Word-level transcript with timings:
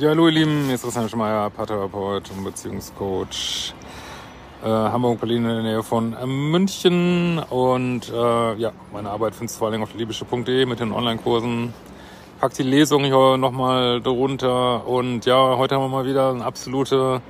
Ja, 0.00 0.10
hallo 0.10 0.28
ihr 0.28 0.34
Lieben, 0.34 0.66
hier 0.66 0.76
ist 0.76 0.84
Christian 0.84 1.08
Schmeier, 1.08 1.50
Paartherapeut 1.50 2.30
und 2.30 2.44
Beziehungscoach. 2.44 3.74
Äh, 4.62 4.68
Hamburg, 4.68 5.18
Berlin 5.18 5.38
in 5.38 5.48
der 5.48 5.62
Nähe 5.64 5.82
von 5.82 6.12
äh, 6.12 6.24
München 6.24 7.40
und 7.50 8.08
äh, 8.08 8.54
ja, 8.54 8.70
meine 8.92 9.10
Arbeit 9.10 9.34
findest 9.34 9.56
du 9.56 9.58
vor 9.58 9.70
allem 9.70 9.82
auf 9.82 9.92
liebische.de 9.94 10.66
mit 10.66 10.78
den 10.78 10.92
Online-Kursen. 10.92 11.74
Pack 12.38 12.54
die 12.54 12.62
Lesung 12.62 13.02
hier 13.02 13.36
nochmal 13.38 14.00
drunter 14.00 14.86
und 14.86 15.26
ja, 15.26 15.56
heute 15.56 15.74
haben 15.74 15.82
wir 15.82 15.88
mal 15.88 16.06
wieder 16.06 16.30
eine 16.30 16.44
absolute 16.44 17.20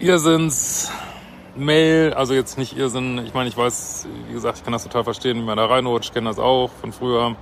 Irrsinns-Mail, 0.00 2.12
also 2.12 2.34
jetzt 2.34 2.58
nicht 2.58 2.76
Irrsinn, 2.76 3.24
ich 3.24 3.32
meine, 3.32 3.48
ich 3.48 3.56
weiß, 3.56 4.06
wie 4.26 4.34
gesagt, 4.34 4.58
ich 4.58 4.64
kann 4.64 4.74
das 4.74 4.84
total 4.84 5.04
verstehen, 5.04 5.38
wie 5.38 5.44
man 5.44 5.56
da 5.56 5.64
reinrutscht, 5.64 6.12
kenne 6.12 6.28
das 6.28 6.38
auch 6.38 6.68
von 6.82 6.92
früher. 6.92 7.34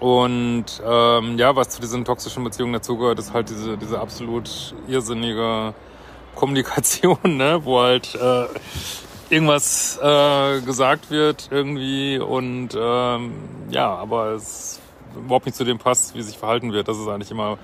Und 0.00 0.66
ähm, 0.84 1.38
ja, 1.38 1.56
was 1.56 1.70
zu 1.70 1.80
diesen 1.80 2.04
toxischen 2.04 2.44
Beziehungen 2.44 2.74
dazugehört, 2.74 3.18
ist 3.18 3.32
halt 3.32 3.48
diese, 3.48 3.78
diese 3.78 3.98
absolut 3.98 4.74
irrsinnige 4.88 5.74
Kommunikation, 6.34 7.18
ne? 7.24 7.60
wo 7.64 7.80
halt 7.80 8.14
äh, 8.14 8.46
irgendwas 9.30 9.98
äh, 10.02 10.60
gesagt 10.60 11.10
wird 11.10 11.48
irgendwie 11.50 12.18
und 12.18 12.70
ähm, 12.78 13.32
ja, 13.70 13.94
aber 13.94 14.32
es 14.32 14.80
überhaupt 15.16 15.46
nicht 15.46 15.56
zu 15.56 15.64
dem 15.64 15.78
passt, 15.78 16.14
wie 16.14 16.22
sich 16.22 16.36
verhalten 16.36 16.72
wird. 16.72 16.88
Das 16.88 16.98
ist 16.98 17.08
eigentlich 17.08 17.30
immer 17.30 17.58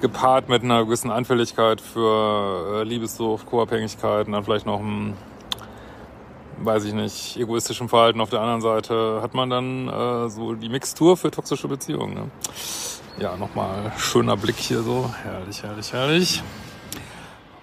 gepaart 0.00 0.48
mit 0.50 0.62
einer 0.62 0.84
gewissen 0.84 1.10
Anfälligkeit 1.10 1.80
für 1.80 2.80
äh, 2.80 2.84
Liebessucht, 2.84 3.46
Co-Abhängigkeit 3.46 4.26
und 4.26 4.34
dann 4.34 4.44
vielleicht 4.44 4.66
noch 4.66 4.80
ein 4.80 5.16
weiß 6.58 6.84
ich 6.84 6.94
nicht, 6.94 7.36
egoistischem 7.36 7.88
Verhalten 7.88 8.20
auf 8.20 8.30
der 8.30 8.40
anderen 8.40 8.60
Seite 8.60 9.20
hat 9.22 9.34
man 9.34 9.50
dann 9.50 9.88
äh, 9.88 10.28
so 10.28 10.54
die 10.54 10.68
Mixtur 10.68 11.16
für 11.16 11.30
toxische 11.30 11.68
Beziehungen. 11.68 12.14
Ne? 12.14 12.30
Ja, 13.18 13.36
nochmal 13.36 13.92
schöner 13.96 14.36
Blick 14.36 14.56
hier 14.56 14.82
so. 14.82 15.10
Herrlich, 15.22 15.62
herrlich, 15.62 15.92
herrlich. 15.92 16.42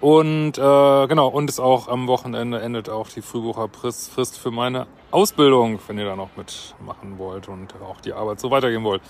Und 0.01 0.57
äh, 0.57 1.07
genau, 1.07 1.29
und 1.29 1.49
ist 1.49 1.61
auch 1.61 1.87
am 1.87 2.07
Wochenende 2.07 2.59
endet 2.59 2.89
auch 2.89 3.07
die 3.07 3.21
Frühbucherfrist 3.21 4.37
für 4.37 4.51
meine 4.51 4.85
Ausbildung, 5.11 5.79
wenn 5.87 5.97
ihr 5.97 6.05
da 6.05 6.15
noch 6.15 6.35
mitmachen 6.35 7.17
wollt 7.17 7.47
und 7.47 7.73
auch 7.81 8.01
die 8.01 8.11
Arbeit 8.11 8.39
so 8.39 8.51
weitergehen 8.51 8.83
wollt. 8.83 9.01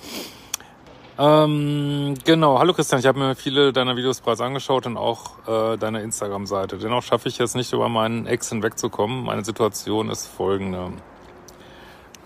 Ähm, 1.16 2.16
genau, 2.26 2.58
hallo 2.58 2.74
Christian, 2.74 3.00
ich 3.00 3.06
habe 3.06 3.20
mir 3.20 3.36
viele 3.36 3.72
deiner 3.72 3.96
Videos 3.96 4.22
bereits 4.22 4.42
angeschaut 4.42 4.88
und 4.88 4.98
auch 4.98 5.48
äh, 5.48 5.78
deine 5.78 6.02
Instagram-Seite. 6.02 6.80
Dennoch 6.80 7.04
schaffe 7.04 7.30
ich 7.30 7.40
es 7.40 7.54
nicht, 7.54 7.72
über 7.72 7.88
meinen 7.88 8.26
Ex 8.26 8.50
hinwegzukommen. 8.50 9.24
Meine 9.24 9.46
Situation 9.46 10.10
ist 10.10 10.26
folgende. 10.26 10.92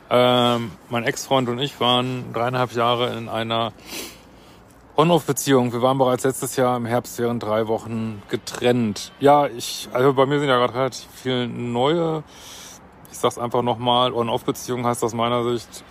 Ähm, 0.09 0.71
mein 0.89 1.03
Ex-Freund 1.03 1.49
und 1.49 1.59
ich 1.59 1.81
waren 1.81 2.31
dreieinhalb 2.31 2.71
Jahre 2.71 3.13
in 3.17 3.27
einer 3.27 3.73
On-Off-Beziehung. 4.95 5.73
Wir 5.73 5.81
waren 5.81 5.97
bereits 5.97 6.23
letztes 6.23 6.55
Jahr 6.55 6.77
im 6.77 6.85
Herbst 6.85 7.19
während 7.19 7.43
drei 7.43 7.67
Wochen 7.67 8.23
getrennt. 8.29 9.11
Ja, 9.19 9.47
ich, 9.47 9.89
also 9.91 10.13
bei 10.13 10.25
mir 10.25 10.39
sind 10.39 10.47
ja 10.47 10.57
gerade 10.57 10.73
relativ 10.73 11.09
viele 11.13 11.49
neue, 11.49 12.23
ich 13.11 13.17
sag's 13.17 13.37
einfach 13.37 13.63
nochmal, 13.63 14.13
On-Off-Beziehung 14.13 14.85
heißt 14.85 15.03
aus 15.03 15.13
meiner 15.13 15.43
Sicht, 15.43 15.83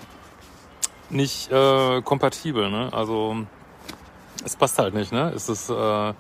nicht 1.11 1.51
äh, 1.51 2.03
kompatibel. 2.03 2.71
Ne? 2.71 2.89
Also 2.93 3.37
es 4.45 4.57
passt 4.57 4.79
halt 4.79 4.95
nicht. 4.95 5.13
Ne? 5.13 5.33
Es 5.35 5.49
ist, 5.49 5.71
äh, 5.71 5.75
also 5.75 6.15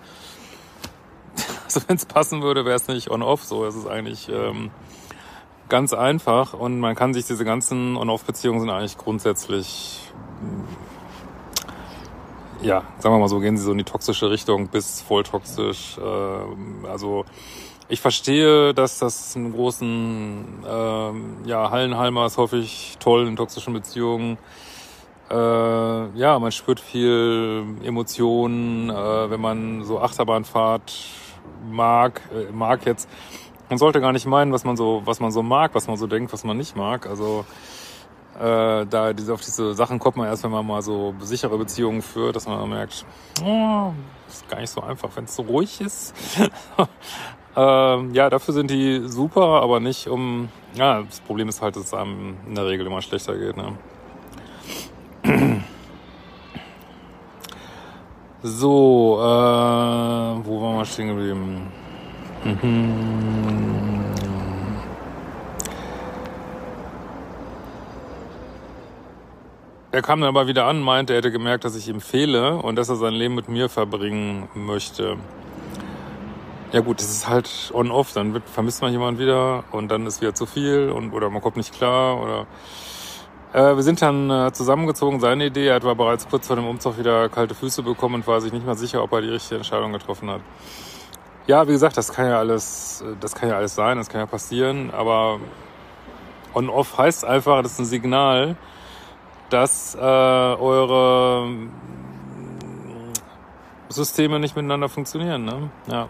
wenn 1.86 1.96
es 1.96 2.06
passen 2.06 2.42
würde, 2.42 2.64
wäre 2.64 2.76
es 2.76 2.88
nicht 2.88 3.10
on-off. 3.10 3.44
So, 3.44 3.64
es 3.64 3.74
ist 3.74 3.86
eigentlich 3.86 4.28
ähm, 4.28 4.70
ganz 5.68 5.92
einfach 5.92 6.52
und 6.54 6.78
man 6.78 6.94
kann 6.94 7.14
sich 7.14 7.26
diese 7.26 7.44
ganzen 7.44 7.96
On-off-Beziehungen 7.96 8.60
sind 8.60 8.70
eigentlich 8.70 8.98
grundsätzlich 8.98 10.00
ja, 12.62 12.82
sagen 12.98 13.14
wir 13.14 13.18
mal 13.18 13.28
so, 13.28 13.38
gehen 13.40 13.56
sie 13.56 13.64
so 13.64 13.72
in 13.72 13.78
die 13.78 13.84
toxische 13.84 14.30
Richtung 14.30 14.68
bis 14.68 15.00
voll 15.00 15.22
toxisch. 15.22 15.98
Äh, 15.98 16.88
also 16.88 17.24
ich 17.88 18.00
verstehe, 18.00 18.74
dass 18.74 18.98
das 18.98 19.36
einen 19.36 19.52
großen 19.52 20.64
äh, 20.64 21.48
ja, 21.48 21.70
Hallenhalmer 21.70 22.26
ist 22.26 22.38
häufig 22.38 22.96
toll 22.98 23.26
in 23.26 23.36
toxischen 23.36 23.72
Beziehungen 23.72 24.38
äh, 25.30 26.18
ja, 26.18 26.38
man 26.38 26.52
spürt 26.52 26.80
viel 26.80 27.64
Emotionen, 27.82 28.90
äh, 28.90 29.30
wenn 29.30 29.40
man 29.40 29.84
so 29.84 30.00
Achterbahnfahrt 30.00 30.92
mag, 31.70 32.22
äh, 32.32 32.52
mag 32.52 32.86
jetzt. 32.86 33.08
Man 33.68 33.78
sollte 33.78 34.00
gar 34.00 34.12
nicht 34.12 34.26
meinen, 34.26 34.52
was 34.52 34.64
man 34.64 34.76
so, 34.76 35.02
was 35.04 35.18
man 35.18 35.32
so 35.32 35.42
mag, 35.42 35.74
was 35.74 35.88
man 35.88 35.96
so 35.96 36.06
denkt, 36.06 36.32
was 36.32 36.44
man 36.44 36.56
nicht 36.56 36.76
mag. 36.76 37.06
Also 37.06 37.44
äh, 38.38 38.86
da 38.86 39.12
diese, 39.12 39.34
auf 39.34 39.40
diese 39.40 39.74
Sachen 39.74 39.98
kommt 39.98 40.16
man 40.16 40.28
erst, 40.28 40.44
wenn 40.44 40.50
man 40.50 40.66
mal 40.66 40.82
so 40.82 41.14
sichere 41.20 41.58
Beziehungen 41.58 42.02
führt, 42.02 42.36
dass 42.36 42.46
man 42.46 42.68
merkt, 42.68 43.04
oh, 43.42 43.92
ist 44.28 44.48
gar 44.48 44.60
nicht 44.60 44.70
so 44.70 44.82
einfach, 44.82 45.08
wenn 45.16 45.24
es 45.24 45.34
so 45.34 45.42
ruhig 45.42 45.80
ist. 45.80 46.14
ähm, 47.56 48.14
ja, 48.14 48.30
dafür 48.30 48.54
sind 48.54 48.70
die 48.70 49.08
super, 49.08 49.62
aber 49.62 49.80
nicht 49.80 50.06
um. 50.06 50.50
Ja, 50.74 51.02
das 51.02 51.20
Problem 51.20 51.48
ist 51.48 51.62
halt, 51.62 51.74
dass 51.74 51.84
es 51.84 51.94
einem 51.94 52.36
in 52.46 52.54
der 52.54 52.66
Regel 52.66 52.86
immer 52.86 53.00
schlechter 53.00 53.36
geht. 53.36 53.56
Ne? 53.56 53.76
So, 58.42 59.18
äh, 59.18 59.24
wo 60.46 60.62
waren 60.62 60.76
wir 60.78 60.84
stehen 60.84 61.08
geblieben? 61.08 61.66
Mhm. 62.44 64.04
Er 69.90 70.02
kam 70.02 70.20
dann 70.20 70.28
aber 70.28 70.46
wieder 70.46 70.66
an, 70.66 70.80
meinte, 70.80 71.14
er 71.14 71.16
hätte 71.16 71.32
gemerkt, 71.32 71.64
dass 71.64 71.74
ich 71.74 71.88
ihm 71.88 72.00
fehle 72.00 72.58
und 72.58 72.76
dass 72.76 72.88
er 72.88 72.96
sein 72.96 73.14
Leben 73.14 73.34
mit 73.34 73.48
mir 73.48 73.68
verbringen 73.68 74.48
möchte. 74.54 75.16
Ja 76.70 76.80
gut, 76.80 77.00
das 77.00 77.10
ist 77.10 77.28
halt 77.28 77.72
on-off, 77.72 78.12
dann 78.12 78.34
wird, 78.34 78.48
vermisst 78.48 78.82
man 78.82 78.92
jemanden 78.92 79.18
wieder 79.18 79.64
und 79.72 79.88
dann 79.88 80.06
ist 80.06 80.20
wieder 80.20 80.34
zu 80.34 80.46
viel 80.46 80.90
und 80.90 81.12
oder 81.14 81.30
man 81.30 81.40
kommt 81.40 81.56
nicht 81.56 81.72
klar 81.72 82.22
oder 82.22 82.46
äh, 83.52 83.76
wir 83.76 83.82
sind 83.82 84.02
dann 84.02 84.30
äh, 84.30 84.52
zusammengezogen, 84.52 85.20
seine 85.20 85.46
Idee. 85.46 85.68
Er 85.68 85.76
hat 85.76 85.82
aber 85.84 85.94
bereits 85.94 86.28
kurz 86.28 86.46
vor 86.46 86.56
dem 86.56 86.66
Umzug 86.66 86.98
wieder 86.98 87.28
kalte 87.28 87.54
Füße 87.54 87.82
bekommen 87.82 88.16
und 88.16 88.26
war 88.26 88.40
sich 88.40 88.52
nicht 88.52 88.66
mehr 88.66 88.74
sicher, 88.74 89.02
ob 89.02 89.12
er 89.12 89.22
die 89.22 89.28
richtige 89.28 89.56
Entscheidung 89.56 89.92
getroffen 89.92 90.30
hat. 90.30 90.40
Ja, 91.46 91.66
wie 91.68 91.72
gesagt, 91.72 91.96
das 91.96 92.12
kann 92.12 92.26
ja 92.26 92.38
alles, 92.38 93.02
äh, 93.02 93.16
das 93.20 93.34
kann 93.34 93.48
ja 93.48 93.56
alles 93.56 93.74
sein, 93.74 93.98
das 93.98 94.08
kann 94.08 94.20
ja 94.20 94.26
passieren, 94.26 94.90
aber 94.90 95.38
on-off 96.54 96.98
heißt 96.98 97.24
einfach, 97.24 97.62
das 97.62 97.72
ist 97.72 97.78
ein 97.80 97.84
Signal, 97.84 98.56
dass 99.50 99.94
äh, 99.94 99.98
eure 100.00 101.48
Systeme 103.88 104.40
nicht 104.40 104.56
miteinander 104.56 104.88
funktionieren. 104.88 105.44
Ne? 105.44 105.70
Ja. 105.86 106.08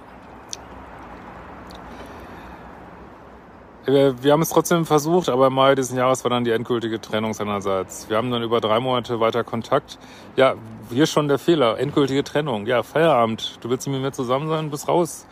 Wir, 3.87 4.21
wir 4.21 4.33
haben 4.33 4.43
es 4.43 4.51
trotzdem 4.51 4.85
versucht, 4.85 5.29
aber 5.29 5.47
im 5.47 5.53
Mai 5.53 5.77
diesen 5.77 5.97
Jahres 5.97 6.25
war 6.25 6.31
dann 6.31 6.43
die 6.43 6.51
endgültige 6.51 7.01
Trennung 7.01 7.35
seinerseits. 7.35 8.11
Wir 8.11 8.17
haben 8.17 8.33
dann 8.33 8.43
über 8.43 8.61
drei 8.61 8.81
Monate 8.81 9.21
weiter 9.21 9.45
Kontakt. 9.45 9.99
Ja, 10.35 10.57
hier 10.91 11.07
schon 11.07 11.29
der 11.29 11.39
Fehler. 11.39 11.79
Endgültige 11.79 12.25
Trennung. 12.25 12.67
Ja, 12.67 12.83
Feierabend. 12.83 13.59
Du 13.61 13.71
willst 13.71 13.87
nicht 13.87 13.95
mit 13.95 14.03
mir 14.03 14.11
zusammen 14.11 14.49
sein, 14.49 14.71
bist 14.71 14.89
raus. 14.89 15.25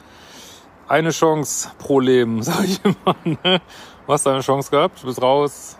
Eine 0.86 1.10
Chance 1.10 1.72
pro 1.78 1.98
Leben, 1.98 2.42
sag 2.44 2.62
ich 2.62 2.80
immer. 2.84 3.16
Ne? 3.24 3.60
Du 4.06 4.12
hast 4.12 4.24
eine 4.28 4.40
Chance 4.40 4.70
gehabt, 4.70 5.02
bist 5.04 5.20
raus. 5.20 5.76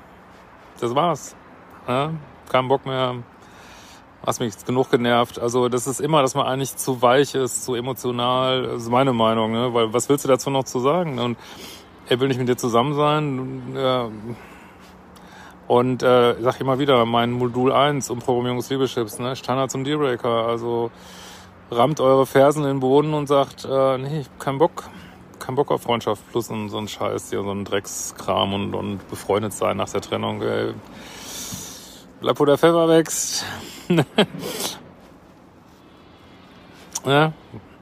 Das 0.81 0.93
war's. 0.97 1.37
Ja? 1.87 2.11
Kein 2.51 2.67
Bock 2.67 2.87
mehr. 2.87 3.15
Hast 4.27 4.41
mich 4.41 4.53
genug 4.65 4.91
genervt. 4.91 5.39
Also 5.39 5.69
das 5.69 5.87
ist 5.87 6.01
immer, 6.01 6.23
dass 6.23 6.34
man 6.34 6.47
eigentlich 6.47 6.75
zu 6.77 7.03
weich 7.03 7.37
ist, 7.37 7.65
zu 7.65 7.77
emotional. 7.77 8.63
Das 8.63 8.83
ist 8.83 8.91
meine 8.91 9.13
Meinung, 9.13 9.53
ne? 9.53 9.73
Weil 9.75 9.93
was 9.93 10.09
willst 10.09 10.25
du 10.25 10.29
dazu 10.29 10.51
noch 10.51 10.65
zu 10.65 10.81
sagen? 10.81 11.21
Und 11.21 11.37
er 12.09 12.20
will 12.20 12.28
nicht 12.28 12.38
mit 12.38 12.48
dir 12.48 12.56
zusammen 12.56 12.94
sein. 12.94 13.75
Ja. 13.76 14.10
Und 15.66 16.03
äh, 16.03 16.34
sag 16.41 16.60
immer 16.60 16.78
wieder, 16.78 17.06
mein 17.06 17.32
Modul 17.32 17.72
1 17.72 18.10
um 18.10 18.19
Programmierungsliebeschips, 18.19 19.19
ne? 19.19 19.34
Standard 19.34 19.70
zum 19.70 19.84
Dealbreaker. 19.84 20.47
Also 20.47 20.91
rammt 21.71 22.01
eure 22.01 22.27
Fersen 22.27 22.62
in 22.65 22.68
den 22.68 22.80
Boden 22.80 23.15
und 23.15 23.27
sagt, 23.27 23.65
äh, 23.65 23.98
nee, 23.98 24.21
ich 24.21 24.27
hab 24.27 24.39
keinen 24.39 24.59
Bock. 24.59 24.84
Kein 25.39 25.54
Bock 25.54 25.71
auf 25.71 25.83
Freundschaft 25.83 26.22
plus 26.30 26.51
und 26.51 26.68
so 26.68 26.78
ein 26.78 26.89
Scheiß 26.89 27.30
hier, 27.30 27.42
so 27.42 27.51
ein 27.51 27.65
Dreckskram 27.65 28.54
und, 28.54 28.74
und 28.74 29.09
befreundet 29.09 29.53
sein 29.53 29.77
nach 29.77 29.89
der 29.89 30.00
Trennung. 30.00 30.42
Ey. 30.42 30.74
Bleib, 32.21 32.39
wo 32.39 32.45
der 32.45 32.59
Pfeffer 32.59 32.89
wächst. 32.89 33.45
ja, 37.04 37.33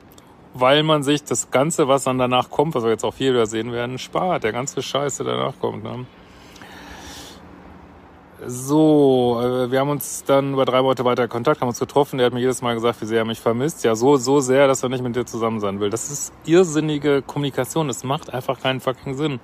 weil 0.55 0.83
man 0.83 1.03
sich 1.03 1.25
das 1.25 1.51
Ganze, 1.51 1.89
was 1.89 2.05
dann 2.05 2.19
danach 2.19 2.51
kommt, 2.51 2.75
was 2.75 2.85
wir 2.85 2.91
jetzt 2.91 3.05
auch 3.05 3.15
hier 3.15 3.33
wieder 3.33 3.47
sehen 3.47 3.73
werden, 3.73 3.99
spart. 3.99 4.45
Der 4.45 4.53
ganze 4.53 4.83
Scheiß, 4.83 5.19
der 5.19 5.27
danach 5.27 5.55
kommt. 5.61 5.85
Ne? 5.85 6.07
So, 8.47 9.41
äh, 9.41 9.71
wir 9.71 9.79
haben 9.79 9.91
uns 9.91 10.25
dann 10.25 10.55
über 10.55 10.65
drei 10.65 10.83
Monate 10.83 11.05
weiter 11.05 11.29
Kontakt, 11.29 11.61
haben 11.61 11.69
uns 11.69 11.79
getroffen. 11.79 12.19
Der 12.19 12.27
hat 12.27 12.35
mir 12.35 12.41
jedes 12.41 12.61
Mal 12.61 12.75
gesagt, 12.75 13.01
wie 13.01 13.07
sehr 13.07 13.19
er 13.19 13.25
mich 13.25 13.41
vermisst. 13.41 13.85
Ja, 13.85 13.95
so, 13.95 14.17
so 14.17 14.41
sehr, 14.41 14.67
dass 14.67 14.83
er 14.83 14.89
nicht 14.89 15.03
mit 15.03 15.15
dir 15.15 15.25
zusammen 15.25 15.61
sein 15.61 15.79
will. 15.81 15.91
Das 15.91 16.11
ist 16.11 16.33
irrsinnige 16.45 17.23
Kommunikation. 17.23 17.89
Das 17.89 18.03
macht 18.03 18.35
einfach 18.35 18.61
keinen 18.61 18.81
fucking 18.81 19.15
Sinn. 19.15 19.41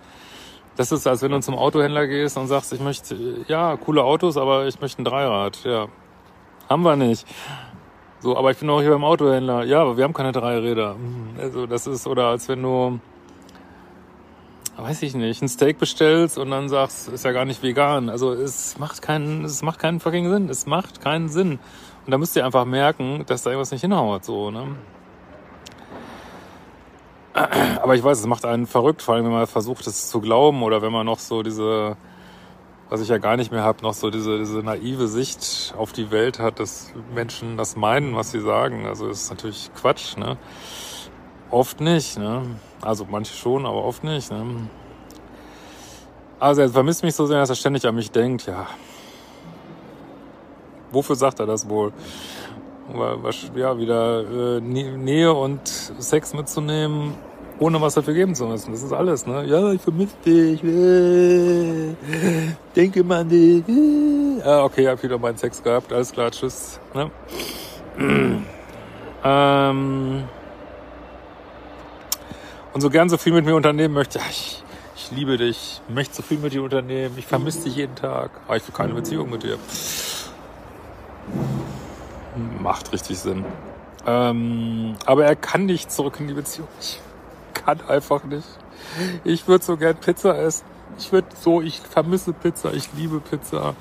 Das 0.77 0.93
ist, 0.93 1.07
als 1.07 1.23
wenn 1.23 1.33
du 1.33 1.41
zum 1.41 1.57
Autohändler 1.57 2.07
gehst 2.07 2.37
und 2.37 2.49
sagst, 2.49 2.73
ich 2.73 2.81
möchte, 2.81 3.17
ja, 3.47 3.77
coole 3.77 4.03
Autos, 4.03 4.37
aber 4.37 4.67
ich 4.67 4.81
möchte 4.81 5.03
ein 5.03 5.05
Dreirad. 5.05 5.65
Ja, 5.65 5.89
haben 6.69 6.83
wir 6.83 6.97
nicht. 6.97 7.27
So, 8.21 8.37
aber 8.37 8.51
ich 8.51 8.59
bin 8.59 8.69
auch 8.71 8.81
hier 8.81 8.91
beim 8.91 9.05
Autohändler. 9.05 9.65
Ja, 9.65 9.83
aber 9.83 9.97
wir 9.97 10.05
haben 10.05 10.15
keine 10.15 10.33
drei 10.33 10.59
Räder. 10.59 10.95
Hm, 10.95 11.37
Also 11.41 11.67
das 11.67 11.87
ist, 11.87 12.07
oder 12.07 12.27
als 12.27 12.49
wenn 12.49 12.63
du, 12.63 12.99
weiß 14.77 15.03
ich 15.03 15.15
nicht, 15.15 15.41
ein 15.41 15.49
Steak 15.49 15.79
bestellst 15.79 16.37
und 16.39 16.51
dann 16.51 16.69
sagst, 16.69 17.09
ist 17.09 17.25
ja 17.25 17.33
gar 17.33 17.45
nicht 17.45 17.63
vegan. 17.63 18.09
Also 18.09 18.33
es 18.33 18.79
macht 18.79 19.03
keinen, 19.03 19.45
es 19.45 19.63
macht 19.63 19.79
keinen 19.79 20.01
fucking 20.01 20.31
Sinn. 20.31 20.49
Es 20.49 20.67
macht 20.67 21.01
keinen 21.01 21.29
Sinn. 21.29 21.61
Und 22.07 22.11
da 22.13 22.19
müsst 22.19 22.35
ihr 22.37 22.45
einfach 22.45 22.65
merken, 22.65 23.25
dass 23.27 23.43
da 23.43 23.51
irgendwas 23.51 23.71
nicht 23.71 23.83
hinhaut, 23.83 24.25
so, 24.25 24.51
ne? 24.51 24.67
Aber 27.35 27.95
ich 27.95 28.03
weiß, 28.03 28.19
es 28.19 28.27
macht 28.27 28.45
einen 28.45 28.67
verrückt, 28.67 29.03
vor 29.03 29.15
allem 29.15 29.27
wenn 29.27 29.33
man 29.33 29.47
versucht, 29.47 29.87
es 29.87 30.09
zu 30.09 30.21
glauben 30.21 30.63
oder 30.63 30.83
wenn 30.83 30.91
man 30.91 31.07
noch 31.07 31.21
so 31.21 31.43
diese, 31.43 31.97
was 32.91 33.01
ich 33.03 33.09
ja 33.09 33.19
gar 33.19 33.37
nicht 33.37 33.53
mehr 33.53 33.63
habe, 33.63 33.83
noch 33.83 33.93
so 33.93 34.11
diese, 34.11 34.39
diese 34.39 34.59
naive 34.59 35.09
Sicht 35.09 35.75
auf 35.77 35.93
die 35.93 36.11
Welt 36.11 36.39
hat, 36.39 36.59
dass 36.59 36.93
Menschen 37.15 37.57
das 37.57 37.77
meinen, 37.77 38.17
was 38.17 38.31
sie 38.31 38.41
sagen. 38.41 38.87
Also 38.87 39.09
das 39.09 39.25
ist 39.25 39.31
natürlich 39.31 39.71
Quatsch, 39.75 40.17
ne? 40.17 40.39
Oft 41.51 41.81
nicht, 41.81 42.19
ne? 42.19 42.43
Also 42.81 43.07
manche 43.11 43.35
schon, 43.35 43.67
aber 43.67 43.85
oft 43.85 44.05
nicht, 44.05 44.31
ne? 44.31 44.69
Also 46.41 46.63
er 46.63 46.69
vermisst 46.71 47.03
mich 47.03 47.15
so 47.15 47.27
sehr, 47.27 47.41
dass 47.41 47.51
er 47.51 47.57
ständig 47.57 47.87
an 47.87 47.95
mich 47.95 48.11
denkt, 48.11 48.47
ja. 48.47 48.67
Wofür 50.93 51.17
sagt 51.17 51.41
er 51.41 51.47
das 51.47 51.69
wohl? 51.69 51.93
Ja, 53.55 53.79
wieder 53.79 54.57
äh, 54.57 54.61
Nähe 54.61 55.35
und 55.35 55.61
Sex 55.67 56.33
mitzunehmen, 56.33 57.15
ohne 57.61 57.81
was 57.81 57.95
dafür 57.95 58.15
geben 58.15 58.35
zu 58.35 58.47
müssen. 58.47 58.73
Das 58.73 58.83
ist 58.83 58.93
alles, 58.93 59.27
ne? 59.27 59.45
Ja, 59.45 59.73
ich 59.73 59.81
vermisse 59.81 60.15
dich. 60.25 60.63
Äh, 60.63 61.95
denke 62.77 63.03
mal 63.03 63.25
dich. 63.25 63.69
Äh. 63.69 64.43
Ah, 64.45 64.65
okay, 64.65 64.89
hab 64.89 65.03
wieder 65.03 65.19
meinen 65.19 65.37
Sex 65.37 65.63
gehabt. 65.63 65.93
Alles 65.93 66.13
klar, 66.13 66.31
tschüss. 66.31 66.79
Ne? 66.95 67.11
ähm, 69.25 70.25
und 72.73 72.81
so 72.81 72.91
gern 72.91 73.09
so 73.09 73.17
viel 73.17 73.33
mit 73.33 73.45
mir 73.45 73.57
unternehmen 73.57 73.95
möchte. 73.95 74.21
Ich, 74.31 74.63
ich 74.95 75.11
liebe 75.11 75.37
dich, 75.37 75.81
möchte 75.89 76.15
so 76.15 76.23
viel 76.23 76.39
mit 76.39 76.53
dir 76.53 76.63
unternehmen. 76.63 77.15
Ich 77.17 77.27
vermisse 77.27 77.65
dich 77.65 77.77
jeden 77.77 77.97
Tag. 77.97 78.31
Aber 78.47 78.57
ich 78.57 78.67
will 78.67 78.75
keine 78.75 78.95
Beziehung 78.95 79.31
mit 79.31 79.43
dir. 79.43 79.59
Macht 82.61 82.93
richtig 82.93 83.19
Sinn. 83.19 83.45
Ähm, 84.07 84.95
aber 85.05 85.25
er 85.25 85.35
kann 85.35 85.67
nicht 85.67 85.91
zurück 85.91 86.19
in 86.21 86.29
die 86.29 86.35
Beziehung. 86.35 86.69
Ich 86.81 87.01
kann 87.69 87.87
einfach 87.89 88.25
nicht. 88.25 88.49
Ich 89.25 89.47
würde 89.47 89.65
so 89.65 89.77
gern 89.77 89.97
Pizza 89.97 90.37
essen. 90.39 90.65
Ich 90.99 91.13
würde 91.13 91.29
so, 91.39 91.61
ich 91.61 91.81
vermisse 91.81 92.33
Pizza, 92.33 92.73
ich 92.73 92.93
liebe 92.95 93.21
Pizza. 93.21 93.75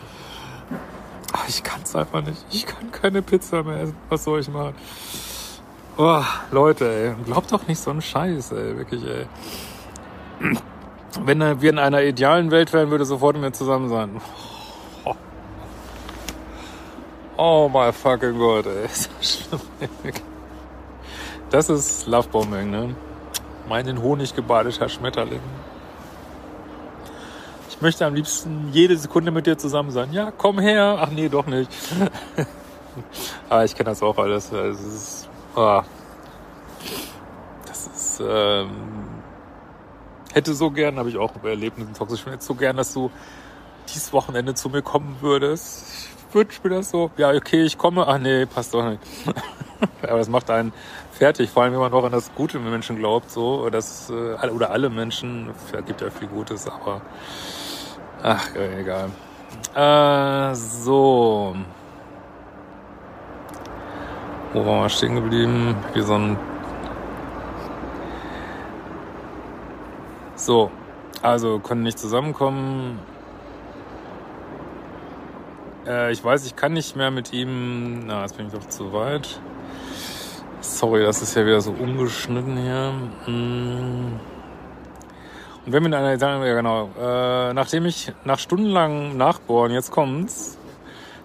Ach, 1.31 1.48
ich 1.48 1.63
kann 1.63 1.81
es 1.84 1.95
einfach 1.95 2.22
nicht. 2.22 2.45
Ich 2.51 2.66
kann 2.66 2.92
keine 2.92 3.22
Pizza 3.22 3.63
mehr 3.63 3.81
essen. 3.81 3.95
Was 4.10 4.25
soll 4.25 4.42
ich 4.42 4.50
machen? 4.50 4.75
Oh, 5.98 6.24
Leute, 6.51 6.89
ey, 6.89 7.16
glaubt 7.25 7.51
doch 7.51 7.66
nicht 7.68 7.80
so 7.80 7.92
einen 7.92 8.01
Scheiß, 8.01 8.51
ey, 8.51 8.78
wirklich, 8.78 9.04
ey. 9.06 9.25
Wenn 11.24 11.39
wir 11.62 11.69
in 11.69 11.80
einer 11.80 12.04
idealen 12.04 12.51
Welt 12.51 12.74
wären, 12.74 12.92
würde 12.92 13.06
sofort 13.06 13.36
mit 13.36 13.44
mir 13.44 13.51
zusammen 13.54 13.89
sein. 13.89 14.22
Oh, 17.38 17.69
my 17.69 17.94
fucking 17.94 18.38
God, 18.38 18.66
ey. 18.66 18.88
Das 21.50 21.69
ist 21.69 22.07
Lovebombing, 22.07 22.69
ne? 22.69 22.95
Meinen 23.67 24.01
Honig 24.01 24.35
gebadeter 24.35 24.89
Schmetterling. 24.89 25.41
Ich 27.69 27.81
möchte 27.81 28.05
am 28.05 28.15
liebsten 28.15 28.69
jede 28.71 28.97
Sekunde 28.97 29.29
mit 29.29 29.45
dir 29.45 29.57
zusammen 29.57 29.91
sein. 29.91 30.11
Ja, 30.11 30.31
komm 30.35 30.57
her. 30.57 30.97
Ach 30.99 31.11
nee, 31.11 31.29
doch 31.29 31.45
nicht. 31.45 31.71
Aber 33.49 33.65
ich 33.65 33.75
kenne 33.75 33.91
das 33.91 34.01
auch 34.01 34.17
alles. 34.17 34.51
Es 34.51 34.79
ist, 34.79 35.29
oh. 35.55 35.81
Das 37.67 37.87
ist, 37.87 38.21
ähm, 38.27 38.69
hätte 40.33 40.55
so 40.55 40.71
gern, 40.71 40.97
habe 40.97 41.09
ich 41.09 41.17
auch 41.17 41.31
erlebt 41.43 41.77
mit 41.77 41.87
dem 41.87 41.93
toxischen, 41.93 42.31
hätte 42.31 42.43
so 42.43 42.55
gern, 42.55 42.77
dass 42.77 42.93
du 42.93 43.11
dieses 43.89 44.11
Wochenende 44.11 44.55
zu 44.55 44.69
mir 44.69 44.81
kommen 44.81 45.17
würdest. 45.21 45.85
Ich 46.29 46.35
wünsche 46.35 46.59
mir 46.63 46.69
das 46.75 46.89
so. 46.89 47.11
Ja, 47.17 47.31
okay, 47.31 47.63
ich 47.63 47.77
komme. 47.77 48.07
Ach 48.07 48.17
nee, 48.17 48.45
passt 48.45 48.73
doch 48.73 48.89
nicht. 48.89 49.01
Aber 50.01 50.19
es 50.19 50.29
macht 50.29 50.50
einen 50.50 50.74
fertig, 51.12 51.50
vor 51.50 51.63
allem 51.63 51.74
wenn 51.74 51.79
man 51.79 51.91
noch 51.91 52.03
an 52.03 52.12
das 52.12 52.33
Gute 52.35 52.57
im 52.57 52.69
Menschen 52.69 52.97
glaubt, 52.97 53.31
so, 53.31 53.69
dass, 53.69 54.09
äh, 54.09 54.50
oder 54.50 54.71
alle 54.71 54.89
Menschen, 54.89 55.50
es 55.50 55.85
gibt 55.85 56.01
ja 56.01 56.09
viel 56.09 56.27
Gutes, 56.27 56.68
aber 56.68 57.01
ach, 58.24 58.56
egal. 58.56 59.09
Äh, 59.75 60.56
so. 60.56 61.56
Wo 64.53 64.65
waren 64.65 64.83
wir 64.83 64.89
stehen 64.89 65.15
geblieben? 65.15 65.75
Wie 65.94 66.01
so 66.01 66.13
ein 66.15 66.38
So, 70.38 70.71
also 71.24 71.59
können 71.59 71.83
nicht 71.83 72.00
zusammenkommen. 72.00 73.00
Äh, 75.88 76.12
ich 76.12 76.24
weiß, 76.24 76.45
ich 76.45 76.56
kann 76.56 76.74
nicht 76.74 76.95
mehr 76.95 77.12
mit 77.12 77.33
ihm. 77.33 78.06
Na, 78.06 78.21
jetzt 78.21 78.38
bin 78.38 78.47
ich 78.47 78.53
doch 78.53 78.65
zu 78.69 78.94
weit. 78.94 79.41
Sorry, 80.62 81.04
das 81.04 81.21
ist 81.21 81.36
ja 81.36 81.45
wieder 81.45 81.62
so 81.62 81.71
umgeschnitten 81.71 82.57
hier. 82.57 82.94
Mm. 83.27 84.19
Und 85.65 85.74
wenn 85.74 85.83
wir 85.83 85.88
in 85.88 85.94
einer, 85.94 86.45
ja 86.45 86.56
genau, 86.56 86.89
äh, 87.00 87.54
nachdem 87.54 87.86
ich 87.86 88.13
nach 88.24 88.39
stundenlangem 88.39 89.18
Nachbohren, 89.18 89.71
jetzt 89.71 89.92
kommt's, 89.92 90.57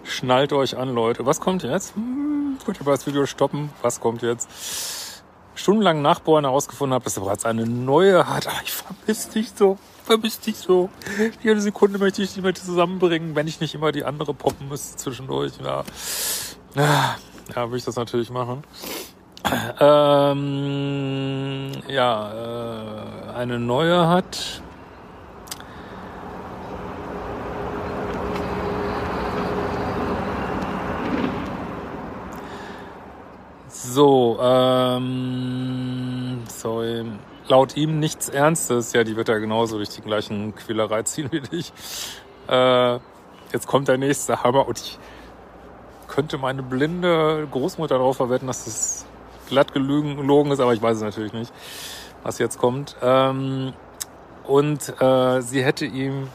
schnallt 0.03 0.53
euch 0.53 0.77
an, 0.77 0.93
Leute. 0.93 1.25
Was 1.25 1.39
kommt 1.39 1.63
jetzt? 1.63 1.95
Hm, 1.95 2.57
gut, 2.65 2.77
ich 2.79 2.85
das 2.85 3.07
Video 3.07 3.25
stoppen. 3.25 3.69
Was 3.81 3.99
kommt 3.99 4.21
jetzt? 4.21 4.49
Stundenlang 5.55 6.01
Nachbohren 6.01 6.45
herausgefunden 6.45 6.93
habe, 6.93 7.05
dass 7.05 7.17
er 7.17 7.23
bereits 7.23 7.45
eine 7.45 7.65
neue 7.65 8.27
hat. 8.27 8.47
Ach, 8.49 8.61
ich 8.63 8.71
vermisse 8.71 9.31
dich 9.31 9.51
so, 9.55 9.77
vermisse 10.03 10.41
dich 10.41 10.57
so. 10.57 10.89
Jede 11.41 11.61
Sekunde 11.61 11.99
möchte 11.99 12.21
ich 12.21 12.33
dich 12.33 12.43
mit 12.43 12.57
zusammenbringen, 12.57 13.35
wenn 13.35 13.47
ich 13.47 13.61
nicht 13.61 13.75
immer 13.75 13.91
die 13.91 14.03
andere 14.03 14.33
poppen 14.33 14.67
müsste 14.67 14.97
zwischendurch. 14.97 15.53
Ja, 15.63 15.83
ja, 16.75 17.15
ja 17.55 17.71
will 17.71 17.77
ich 17.77 17.85
das 17.85 17.95
natürlich 17.95 18.29
machen. 18.29 18.63
Ähm, 19.79 21.71
ja, 21.87 22.31
äh, 22.31 23.35
eine 23.35 23.59
neue 23.59 24.07
hat. 24.07 24.61
So, 33.69 34.39
ähm, 34.41 36.41
sorry. 36.47 37.05
Laut 37.47 37.75
ihm 37.75 37.99
nichts 37.99 38.29
Ernstes. 38.29 38.93
Ja, 38.93 39.03
die 39.03 39.15
wird 39.15 39.27
ja 39.27 39.37
genauso 39.37 39.77
durch 39.77 39.89
die 39.89 40.01
gleichen 40.01 40.55
Quälerei 40.55 41.03
ziehen 41.03 41.29
wie 41.31 41.41
dich. 41.41 41.73
Äh, 42.47 42.99
jetzt 43.51 43.67
kommt 43.67 43.89
der 43.89 43.97
nächste 43.97 44.43
Hammer 44.43 44.67
und 44.67 44.79
ich 44.79 44.97
könnte 46.07 46.37
meine 46.37 46.63
blinde 46.63 47.47
Großmutter 47.51 47.97
darauf 47.97 48.17
verwetten, 48.17 48.47
dass 48.47 48.65
das 48.65 49.05
glatt 49.47 49.73
gelogen 49.73 50.51
ist, 50.51 50.59
aber 50.59 50.73
ich 50.73 50.81
weiß 50.81 50.97
es 50.97 51.03
natürlich 51.03 51.33
nicht, 51.33 51.53
was 52.23 52.39
jetzt 52.39 52.57
kommt. 52.57 52.95
Ähm, 53.01 53.73
und 54.43 55.01
äh, 55.01 55.41
sie 55.41 55.63
hätte 55.63 55.85
ihm 55.85 56.27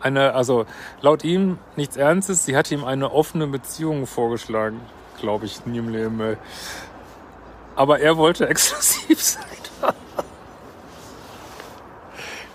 eine, 0.00 0.34
also 0.34 0.66
laut 1.00 1.24
ihm 1.24 1.58
nichts 1.76 1.96
Ernstes, 1.96 2.44
sie 2.44 2.56
hatte 2.56 2.74
ihm 2.74 2.84
eine 2.84 3.10
offene 3.12 3.46
Beziehung 3.46 4.06
vorgeschlagen, 4.06 4.80
glaube 5.20 5.46
ich, 5.46 5.64
nie 5.66 5.78
im 5.78 5.88
Leben. 5.88 6.36
Aber 7.74 8.00
er 8.00 8.16
wollte 8.16 8.48
exklusiv 8.48 9.20
sein. 9.22 9.44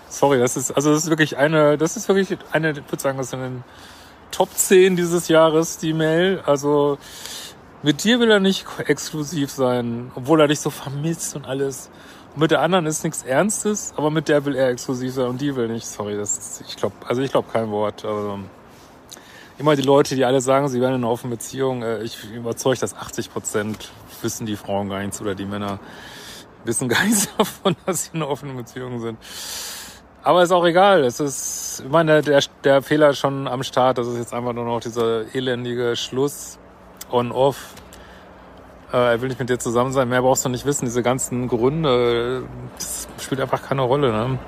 Sorry, 0.08 0.38
das 0.38 0.56
ist, 0.56 0.72
also 0.72 0.92
das 0.92 1.04
ist 1.04 1.08
wirklich 1.08 1.38
eine, 1.38 1.78
das 1.78 1.96
ist 1.96 2.06
wirklich 2.08 2.38
eine, 2.52 2.72
ich 2.72 2.76
würde 2.76 3.00
sagen, 3.00 3.16
das 3.16 3.28
ist 3.28 3.34
eine 3.34 3.62
Top 4.30 4.50
10 4.54 4.96
dieses 4.96 5.28
Jahres, 5.28 5.78
die 5.78 5.92
Mail. 5.92 6.42
Also 6.46 6.98
mit 7.82 8.04
dir 8.04 8.20
will 8.20 8.30
er 8.30 8.40
nicht 8.40 8.66
exklusiv 8.86 9.50
sein, 9.50 10.10
obwohl 10.14 10.40
er 10.40 10.48
dich 10.48 10.60
so 10.60 10.70
vermisst 10.70 11.34
und 11.36 11.46
alles. 11.46 11.90
Und 12.34 12.42
mit 12.42 12.50
der 12.50 12.60
anderen 12.60 12.86
ist 12.86 13.02
nichts 13.04 13.22
Ernstes, 13.22 13.94
aber 13.96 14.10
mit 14.10 14.28
der 14.28 14.44
will 14.44 14.54
er 14.54 14.68
exklusiv 14.68 15.14
sein 15.14 15.26
und 15.26 15.40
die 15.40 15.56
will 15.56 15.68
nicht. 15.68 15.86
Sorry, 15.86 16.16
das 16.16 16.38
ist, 16.38 16.64
ich 16.68 16.76
glaube, 16.76 16.94
also 17.06 17.22
ich 17.22 17.30
glaube 17.30 17.48
kein 17.52 17.70
Wort. 17.70 18.04
Also, 18.04 18.38
immer 19.58 19.76
die 19.76 19.82
Leute, 19.82 20.14
die 20.14 20.24
alle 20.24 20.40
sagen, 20.40 20.68
sie 20.68 20.80
wären 20.80 20.94
in 20.94 21.04
einer 21.04 21.10
offenen 21.10 21.30
Beziehung, 21.30 21.82
äh, 21.82 22.02
ich 22.02 22.22
überzeugt, 22.32 22.82
dass 22.82 22.94
80 22.94 23.32
Prozent 23.32 23.90
wissen 24.22 24.46
die 24.46 24.56
Frauen 24.56 24.88
gar 24.88 25.00
nichts 25.00 25.20
oder 25.20 25.34
die 25.34 25.44
Männer 25.44 25.80
wissen 26.64 26.88
gar 26.88 27.04
nichts 27.04 27.28
davon, 27.38 27.76
dass 27.86 28.04
sie 28.04 28.10
in 28.12 28.22
einer 28.22 28.30
offenen 28.30 28.56
Beziehung 28.56 29.00
sind. 29.00 29.18
Aber 30.22 30.42
ist 30.42 30.52
auch 30.52 30.64
egal. 30.64 31.04
Es 31.04 31.20
ist, 31.20 31.82
ich 31.84 31.90
meine, 31.90 32.22
der, 32.22 32.42
der 32.64 32.82
Fehler 32.82 33.10
ist 33.10 33.18
schon 33.18 33.48
am 33.48 33.62
Start. 33.62 33.98
Das 33.98 34.06
ist 34.06 34.18
jetzt 34.18 34.34
einfach 34.34 34.52
nur 34.52 34.64
noch 34.64 34.80
dieser 34.80 35.34
elendige 35.34 35.96
Schluss 35.96 36.58
on-off. 37.10 37.74
Äh, 38.92 38.96
er 38.96 39.20
will 39.22 39.28
nicht 39.28 39.38
mit 39.38 39.48
dir 39.48 39.58
zusammen 39.58 39.92
sein. 39.92 40.08
Mehr 40.08 40.22
brauchst 40.22 40.44
du 40.44 40.48
nicht 40.48 40.66
wissen. 40.66 40.84
Diese 40.84 41.02
ganzen 41.02 41.48
Gründe, 41.48 42.42
das 42.76 43.08
spielt 43.18 43.40
einfach 43.40 43.62
keine 43.62 43.82
Rolle. 43.82 44.12
Ne? 44.12 44.38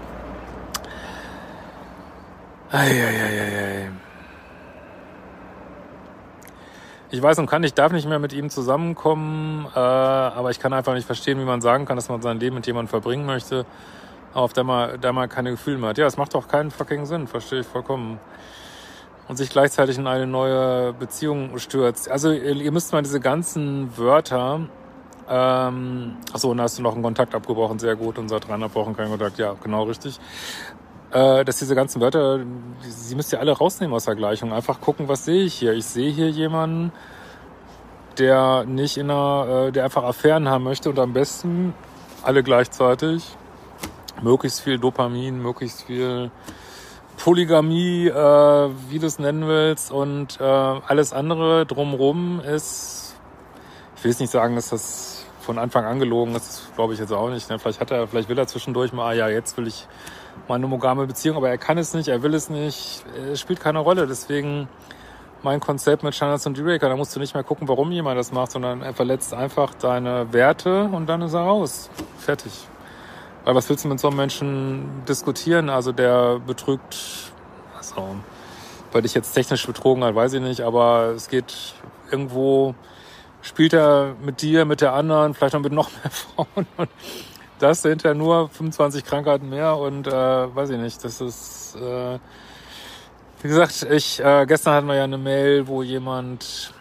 Eieieiei. 2.71 3.91
ich 7.12 7.23
weiß 7.23 7.38
und 7.38 7.47
kann, 7.47 7.62
ich 7.62 7.75
darf 7.75 7.93
nicht 7.93 8.09
mehr 8.09 8.19
mit 8.19 8.33
ihm 8.33 8.49
zusammenkommen, 8.49 9.67
äh, 9.75 9.79
aber 9.79 10.50
ich 10.50 10.59
kann 10.59 10.73
einfach 10.73 10.95
nicht 10.95 11.05
verstehen, 11.07 11.38
wie 11.38 11.45
man 11.45 11.61
sagen 11.61 11.85
kann, 11.85 11.97
dass 11.97 12.09
man 12.09 12.23
sein 12.23 12.41
Leben 12.41 12.57
mit 12.57 12.67
jemandem 12.67 12.88
verbringen 12.88 13.26
möchte, 13.26 13.67
auf 14.35 14.53
der 14.53 14.65
man, 14.65 15.01
der 15.01 15.12
man 15.12 15.29
keine 15.29 15.51
Gefühle 15.51 15.79
mehr 15.79 15.91
hat. 15.91 15.99
Ja, 15.99 16.07
es 16.07 16.17
macht 16.17 16.35
doch 16.35 16.49
keinen 16.49 16.71
fucking 16.71 17.07
Sinn, 17.07 17.27
verstehe 17.27 17.61
ich 17.61 17.67
vollkommen. 17.67 18.19
Und 19.29 19.37
sich 19.37 19.51
gleichzeitig 19.51 19.99
in 19.99 20.07
eine 20.07 20.27
neue 20.27 20.93
Beziehung 20.93 21.59
stürzt. 21.59 22.11
Also 22.11 22.33
ihr 22.33 22.73
müsst 22.73 22.93
mal 22.93 23.03
diese 23.03 23.21
ganzen 23.21 23.97
Wörter, 23.97 24.61
ähm, 25.29 26.17
achso, 26.33 26.51
und 26.51 26.57
da 26.59 26.65
hast 26.65 26.79
du 26.79 26.83
noch 26.83 26.95
einen 26.95 27.03
Kontakt 27.03 27.35
abgebrochen, 27.35 27.79
sehr 27.79 27.97
gut, 27.97 28.19
und 28.19 28.29
seit 28.29 28.47
dreieinhalb 28.47 28.75
Wochen 28.75 28.97
kein 28.97 29.09
Kontakt, 29.09 29.39
ja, 29.39 29.55
genau 29.62 29.85
richtig 29.85 30.19
äh, 31.12 31.45
dass 31.45 31.59
diese 31.59 31.75
ganzen 31.75 32.01
Wörter, 32.01 32.41
sie 32.81 33.15
müsst 33.15 33.33
ihr 33.33 33.41
alle 33.41 33.53
rausnehmen 33.53 33.95
aus 33.95 34.07
der 34.07 34.15
Gleichung. 34.15 34.53
Einfach 34.53 34.81
gucken, 34.81 35.09
was 35.09 35.25
sehe 35.25 35.45
ich 35.45 35.55
hier. 35.55 35.73
Ich 35.75 35.85
sehe 35.85 36.11
hier 36.11 36.31
jemanden, 36.31 36.93
der 38.19 38.65
nicht 38.65 38.97
in 38.97 39.11
einer, 39.11 39.67
äh, 39.69 39.73
der 39.73 39.85
einfach 39.85 40.05
Affären 40.05 40.49
haben 40.49 40.65
möchte 40.65 40.91
und 40.91 40.99
am 40.99 41.12
besten 41.12 41.75
alle 42.23 42.43
gleichzeitig. 42.43 43.37
Möglichst 44.23 44.61
viel 44.61 44.79
Dopamin, 44.79 45.43
möglichst 45.43 45.83
viel 45.83 46.31
Polygamie, 47.17 48.09
äh, 48.09 48.71
wie 48.88 48.99
du 48.99 49.07
es 49.07 49.19
nennen 49.19 49.47
willst. 49.47 49.93
Und 49.93 50.41
äh, 50.41 50.45
alles 50.45 51.12
andere 51.12 51.67
drumrum 51.67 52.41
ist, 52.41 53.17
ich 53.97 54.05
will 54.05 54.11
jetzt 54.11 54.21
nicht 54.21 54.31
sagen, 54.31 54.57
dass 54.57 54.71
das 54.71 55.26
von 55.41 55.59
Anfang 55.59 55.85
an 55.85 55.99
gelogen 55.99 56.35
ist, 56.35 56.75
glaube 56.76 56.95
ich 56.95 57.00
jetzt 57.00 57.12
auch 57.12 57.29
nicht. 57.29 57.50
Ne? 57.50 57.59
Vielleicht 57.59 57.81
hat 57.81 57.91
er, 57.91 58.07
vielleicht 58.07 58.29
will 58.29 58.38
er 58.38 58.47
zwischendurch 58.47 58.93
mal, 58.93 59.09
ah 59.09 59.12
ja, 59.12 59.29
jetzt 59.29 59.57
will 59.57 59.67
ich 59.67 59.87
mal 60.49 60.55
eine 60.55 60.67
monogame 60.67 61.07
Beziehung, 61.07 61.37
aber 61.37 61.50
er 61.50 61.59
kann 61.59 61.79
es 61.79 61.95
nicht, 61.95 62.09
er 62.09 62.23
will 62.23 62.35
es 62.35 62.49
nicht, 62.49 63.05
es 63.33 63.41
spielt 63.41 63.61
keine 63.61 63.81
Rolle. 63.81 64.07
Deswegen 64.07 64.69
mein 65.43 65.61
Konzept 65.61 66.05
mit 66.05 66.14
Standards 66.14 66.47
und 66.47 66.57
Dealbreaker, 66.57 66.88
da 66.88 66.97
musst 66.97 67.14
du 67.14 67.21
nicht 67.21 67.35
mehr 67.35 67.43
gucken, 67.43 67.69
warum 67.69 67.91
jemand 67.91 68.19
das 68.19 68.33
macht, 68.33 68.52
sondern 68.52 68.83
er 68.83 68.95
verletzt 68.95 69.35
einfach 69.35 69.75
deine 69.75 70.33
Werte 70.33 70.85
und 70.85 71.09
dann 71.09 71.23
ist 71.23 71.35
er 71.35 71.41
raus. 71.41 71.91
Fertig. 72.19 72.52
Weil 73.45 73.55
was 73.55 73.69
willst 73.69 73.85
du 73.85 73.89
mit 73.89 73.99
so 73.99 74.09
einem 74.09 74.17
Menschen 74.17 75.03
diskutieren? 75.09 75.69
Also 75.69 75.93
der 75.93 76.39
betrügt, 76.39 76.97
also, 77.77 78.17
weil 78.93 79.03
dich 79.03 79.15
jetzt 79.15 79.33
technisch 79.33 79.67
betrogen 79.67 80.05
hat, 80.05 80.15
weiß 80.15 80.35
ich 80.35 80.41
nicht, 80.41 80.61
aber 80.61 81.13
es 81.17 81.29
geht 81.29 81.75
irgendwo, 82.11 82.75
spielt 83.41 83.73
er 83.73 84.15
mit 84.23 84.43
dir, 84.43 84.65
mit 84.65 84.81
der 84.81 84.93
anderen, 84.93 85.35
vielleicht 85.35 85.55
noch 85.55 85.61
mit 85.63 85.73
noch 85.73 85.91
mehr 85.91 86.11
Frauen 86.11 86.67
und 86.77 86.89
das 87.59 87.83
hinterher 87.83 88.15
nur 88.15 88.49
25 88.49 89.05
Krankheiten 89.05 89.49
mehr 89.49 89.77
und 89.77 90.07
äh, 90.07 90.11
weiß 90.13 90.71
ich 90.71 90.79
nicht, 90.79 91.03
das 91.05 91.21
ist 91.21 91.77
äh, 91.77 92.19
wie 93.43 93.49
gesagt, 93.49 93.87
ich 93.91 94.21
äh, 94.21 94.47
gestern 94.47 94.75
hatten 94.75 94.87
wir 94.87 94.95
ja 94.95 95.05
eine 95.05 95.19
Mail, 95.19 95.67
wo 95.67 95.83
jemand 95.83 96.73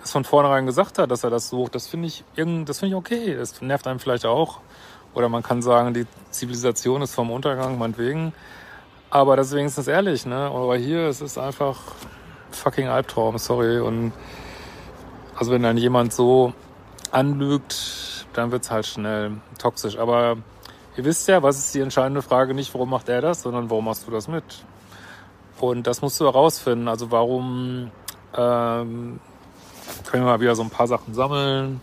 das 0.00 0.10
von 0.10 0.24
vornherein 0.24 0.66
gesagt 0.66 0.98
hat, 0.98 1.10
dass 1.10 1.22
er 1.22 1.30
das 1.30 1.50
sucht. 1.50 1.74
Das 1.74 1.86
finde 1.86 2.08
ich 2.08 2.24
das 2.36 2.80
finde 2.80 2.88
ich 2.88 2.94
okay. 2.94 3.36
Das 3.36 3.60
nervt 3.60 3.86
einem 3.86 4.00
vielleicht 4.00 4.26
auch. 4.26 4.60
Oder 5.14 5.28
man 5.28 5.42
kann 5.42 5.62
sagen, 5.62 5.94
die 5.94 6.06
Zivilisation 6.30 7.02
ist 7.02 7.14
vom 7.14 7.30
Untergang, 7.30 7.78
meinetwegen. 7.78 8.32
Aber 9.10 9.36
das 9.36 9.48
ist 9.48 9.56
wenigstens 9.56 9.88
ehrlich, 9.88 10.26
ne? 10.26 10.36
Aber 10.36 10.76
hier, 10.76 11.08
es 11.08 11.20
ist 11.20 11.38
einfach 11.38 11.78
fucking 12.50 12.88
Albtraum, 12.88 13.38
sorry. 13.38 13.80
Und 13.80 14.12
also 15.36 15.52
wenn 15.52 15.62
dann 15.62 15.76
jemand 15.76 16.12
so 16.12 16.52
anlügt, 17.10 18.26
dann 18.34 18.52
wird's 18.52 18.70
halt 18.70 18.86
schnell 18.86 19.32
toxisch. 19.58 19.98
Aber 19.98 20.36
ihr 20.96 21.04
wisst 21.04 21.26
ja, 21.28 21.42
was 21.42 21.58
ist 21.58 21.74
die 21.74 21.80
entscheidende 21.80 22.22
Frage? 22.22 22.54
Nicht, 22.54 22.74
warum 22.74 22.90
macht 22.90 23.08
er 23.08 23.20
das, 23.20 23.42
sondern 23.42 23.70
warum 23.70 23.86
machst 23.86 24.06
du 24.06 24.10
das 24.10 24.28
mit? 24.28 24.44
Und 25.60 25.86
das 25.86 26.02
musst 26.02 26.20
du 26.20 26.26
herausfinden. 26.26 26.88
Also 26.88 27.10
warum 27.10 27.90
ähm, 28.36 29.20
können 30.04 30.24
wir 30.24 30.32
mal 30.32 30.40
wieder 30.40 30.54
so 30.54 30.62
ein 30.62 30.70
paar 30.70 30.86
Sachen 30.86 31.14
sammeln? 31.14 31.80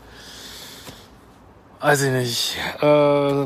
Weiß 1.81 2.01
ich 2.03 2.11
nicht. 2.11 2.57
Äh, 2.81 3.45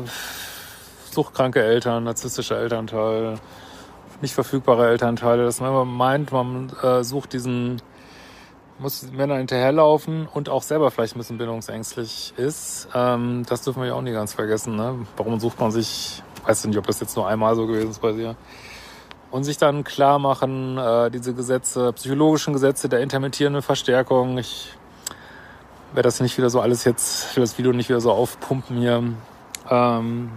suchtkranke 1.10 1.62
Eltern, 1.62 2.04
narzisstischer 2.04 2.58
Elternteil, 2.58 3.38
nicht 4.22 4.34
verfügbare 4.34 4.88
Elternteile, 4.88 5.44
dass 5.44 5.60
man 5.60 5.70
immer 5.70 5.84
meint, 5.84 6.30
man 6.30 6.72
äh, 6.82 7.02
sucht 7.02 7.32
diesen, 7.32 7.82
muss 8.78 9.10
Männer 9.10 9.36
hinterherlaufen 9.36 10.28
und 10.32 10.48
auch 10.48 10.62
selber 10.62 10.90
vielleicht 10.90 11.16
ein 11.16 11.18
bisschen 11.18 11.38
bindungsängstlich 11.38 12.32
ist. 12.36 12.88
Ähm, 12.94 13.44
das 13.48 13.62
dürfen 13.62 13.82
wir 13.82 13.88
ja 13.88 13.94
auch 13.94 14.02
nie 14.02 14.12
ganz 14.12 14.34
vergessen. 14.34 14.76
Ne? 14.76 15.06
Warum 15.16 15.40
sucht 15.40 15.58
man 15.58 15.72
sich, 15.72 16.22
weiß 16.46 16.66
nicht, 16.66 16.78
ob 16.78 16.86
das 16.86 17.00
jetzt 17.00 17.16
nur 17.16 17.26
einmal 17.26 17.56
so 17.56 17.66
gewesen 17.66 17.90
ist 17.90 18.00
bei 18.00 18.12
dir, 18.12 18.36
und 19.30 19.44
sich 19.44 19.58
dann 19.58 19.84
klar 19.84 20.18
machen, 20.18 20.78
äh, 20.78 21.10
diese 21.10 21.34
Gesetze, 21.34 21.92
psychologischen 21.92 22.52
Gesetze 22.52 22.88
der 22.88 23.00
intermittierenden 23.00 23.62
Verstärkung. 23.62 24.38
Ich 24.38 24.76
werde 25.92 26.06
das 26.06 26.20
nicht 26.20 26.38
wieder 26.38 26.50
so 26.50 26.60
alles 26.60 26.84
jetzt 26.84 27.24
für 27.24 27.40
das 27.40 27.58
Video 27.58 27.72
nicht 27.72 27.88
wieder 27.88 28.00
so 28.00 28.12
aufpumpen 28.12 28.76
hier. 28.78 29.02
Ähm, 29.68 30.30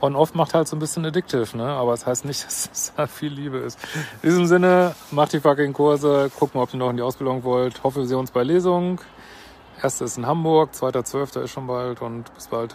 On-Off 0.00 0.34
macht 0.34 0.54
halt 0.54 0.68
so 0.68 0.76
ein 0.76 0.78
bisschen 0.78 1.04
addictive, 1.06 1.56
ne? 1.56 1.64
Aber 1.64 1.94
es 1.94 2.00
das 2.00 2.06
heißt 2.06 2.24
nicht, 2.24 2.44
dass 2.46 2.70
es 2.72 2.92
da 2.96 3.06
viel 3.06 3.32
Liebe 3.32 3.58
ist. 3.58 3.78
In 4.22 4.30
diesem 4.30 4.46
Sinne, 4.46 4.94
macht 5.10 5.32
die 5.32 5.40
fucking 5.40 5.72
Kurse, 5.72 6.30
gucken, 6.38 6.60
ob 6.60 6.72
ihr 6.72 6.78
noch 6.78 6.90
in 6.90 6.96
die 6.96 7.02
Ausbildung 7.02 7.44
wollt. 7.44 7.82
Hoffe, 7.82 8.00
wir 8.00 8.06
sehen 8.06 8.18
uns 8.18 8.30
bei 8.30 8.42
Lesung. 8.42 9.00
Erste 9.82 10.04
ist 10.04 10.16
in 10.16 10.26
Hamburg, 10.26 10.74
zweiter, 10.74 11.04
zwölfter 11.04 11.42
ist 11.42 11.50
schon 11.50 11.66
bald 11.66 12.00
und 12.00 12.32
bis 12.34 12.46
bald. 12.46 12.74